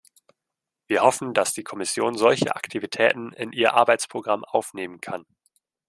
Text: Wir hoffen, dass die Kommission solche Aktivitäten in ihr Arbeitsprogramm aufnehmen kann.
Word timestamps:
Wir 0.87 1.03
hoffen, 1.03 1.35
dass 1.35 1.53
die 1.53 1.63
Kommission 1.63 2.17
solche 2.17 2.55
Aktivitäten 2.55 3.33
in 3.33 3.51
ihr 3.51 3.75
Arbeitsprogramm 3.75 4.43
aufnehmen 4.43 4.99
kann. 4.99 5.25